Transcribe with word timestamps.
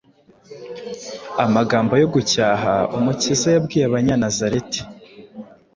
amagambo 1.45 1.93
yo 2.01 2.07
gucyaha 2.13 2.73
Umukiza 2.97 3.47
yabwiye 3.55 3.85
Abanyanazareti, 3.87 4.81